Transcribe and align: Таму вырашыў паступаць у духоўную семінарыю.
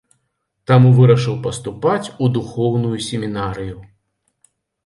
Таму 0.69 0.89
вырашыў 0.99 1.35
паступаць 1.43 2.11
у 2.23 2.31
духоўную 2.39 2.97
семінарыю. 3.09 3.77